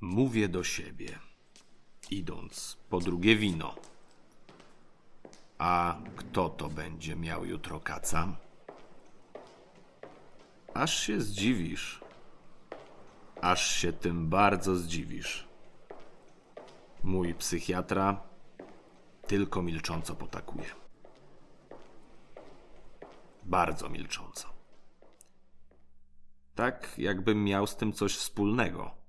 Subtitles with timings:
[0.00, 1.18] Mówię do siebie,
[2.10, 3.74] idąc po drugie wino.
[5.58, 8.36] A kto to będzie miał jutro kaca?
[10.74, 12.00] Aż się zdziwisz.
[13.40, 15.48] Aż się tym bardzo zdziwisz.
[17.02, 18.22] Mój psychiatra
[19.26, 20.68] tylko milcząco potakuje.
[23.42, 24.48] Bardzo milcząco.
[26.54, 28.99] Tak, jakbym miał z tym coś wspólnego.